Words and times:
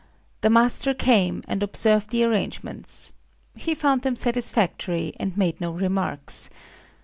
The 0.41 0.49
master 0.49 0.95
came, 0.95 1.43
and 1.47 1.61
observed 1.61 2.09
the 2.09 2.23
arrangements. 2.23 3.11
He 3.55 3.75
found 3.75 4.01
them 4.01 4.15
satisfactory, 4.15 5.13
and 5.19 5.37
made 5.37 5.61
no 5.61 5.69
remarks. 5.71 6.49